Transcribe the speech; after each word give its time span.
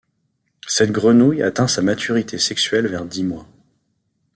Cette 0.67 0.89
grenouille 0.91 1.43
atteint 1.43 1.67
sa 1.67 1.83
maturité 1.83 2.39
sexuelle 2.39 2.87
vers 2.87 3.05
dix 3.05 3.23
mois. 3.23 3.47